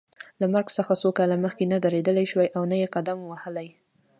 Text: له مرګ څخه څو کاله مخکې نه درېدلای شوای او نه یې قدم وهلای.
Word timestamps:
له 0.39 0.45
مرګ 0.53 0.67
څخه 0.77 0.93
څو 1.01 1.09
کاله 1.17 1.35
مخکې 1.45 1.63
نه 1.73 1.77
درېدلای 1.85 2.25
شوای 2.31 2.49
او 2.57 2.63
نه 2.71 2.75
یې 2.81 2.87
قدم 2.95 3.17
وهلای. 3.25 3.69